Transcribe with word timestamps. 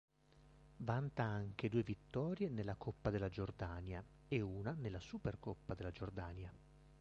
Vanta 0.77 1.21
anche 1.21 1.69
due 1.69 1.83
vittorie 1.83 2.49
nella 2.49 2.73
Coppa 2.73 3.11
della 3.11 3.29
Giordania 3.29 4.03
e 4.27 4.41
una 4.41 4.71
nella 4.73 4.99
Supercoppa 4.99 5.75
della 5.75 5.91
Giordania. 5.91 6.51